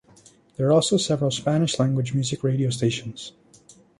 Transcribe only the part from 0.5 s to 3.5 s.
There are also several Spanish-language music radio stations.